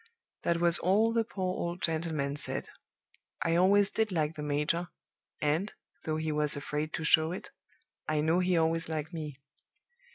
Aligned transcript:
That 0.41 0.57
was 0.59 0.79
all 0.79 1.13
the 1.13 1.23
poor 1.23 1.53
old 1.55 1.79
gentleman 1.83 2.35
said. 2.35 2.69
I 3.43 3.55
always 3.55 3.91
did 3.91 4.11
like 4.11 4.33
the 4.33 4.41
major; 4.41 4.87
and, 5.39 5.71
though 6.05 6.17
he 6.17 6.31
was 6.31 6.55
afraid 6.55 6.91
to 6.93 7.03
show 7.03 7.31
it, 7.31 7.51
I 8.09 8.19
know 8.21 8.39
he 8.39 8.57
always 8.57 8.89
liked 8.89 9.13
me. 9.13 9.37